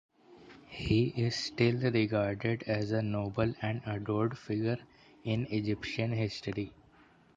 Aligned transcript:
He 0.67 1.13
is 1.15 1.35
still 1.35 1.75
regarded 1.77 2.63
as 2.63 2.89
a 2.91 3.03
noble 3.03 3.53
and 3.61 3.81
adored 3.85 4.35
figure 4.35 4.79
in 5.23 5.45
Egyptian 5.51 6.11
history. 6.13 6.73